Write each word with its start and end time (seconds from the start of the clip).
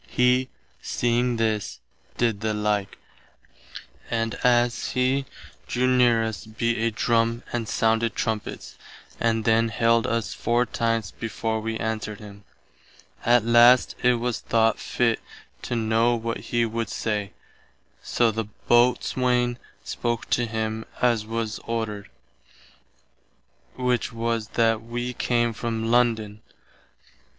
He, 0.07 0.49
seeing 0.81 1.37
this, 1.37 1.79
did 2.17 2.41
the 2.41 2.55
like, 2.55 2.97
and 4.09 4.33
as 4.43 4.93
[he] 4.93 5.27
drew 5.67 5.85
near 5.85 6.23
us 6.23 6.43
beat 6.47 6.79
a 6.79 6.89
drum 6.89 7.43
and 7.53 7.67
sounded 7.69 8.15
trumpets, 8.15 8.79
and 9.19 9.45
then 9.45 9.69
hailed 9.69 10.07
us 10.07 10.33
four 10.33 10.65
times 10.65 11.11
before 11.11 11.59
we 11.61 11.77
answered 11.77 12.17
him. 12.19 12.43
At 13.27 13.45
last 13.45 13.93
it 14.01 14.15
was 14.15 14.39
thought 14.39 14.79
fitt 14.79 15.19
to 15.61 15.75
know 15.75 16.15
what 16.15 16.39
he 16.49 16.65
would 16.65 16.89
say, 16.89 17.33
soe 18.01 18.31
the 18.31 18.45
Boatswaine 18.67 19.59
spoke 19.83 20.27
to 20.31 20.47
him 20.47 20.83
as 20.99 21.27
was 21.27 21.59
ordered, 21.65 22.09
which 23.75 24.11
was 24.11 24.47
that 24.57 24.81
wee 24.81 25.13
came 25.13 25.53
from 25.53 25.91
London. 25.91 26.41